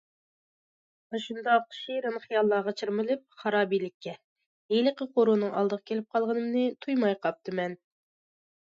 [1.15, 4.17] ئاشۇنداق شېرىن خىياللارغا چىرمىلىپ خارابىلىككە-
[4.77, 7.81] ھېلىقى قورۇنىڭ ئالدىغا كېلىپ قالغىنىمنى تۇيماي قاپتىمەن.